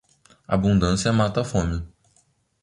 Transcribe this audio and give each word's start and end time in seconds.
Abundância 0.47 1.13
mata 1.13 1.41
a 1.41 1.43
fome. 1.45 1.85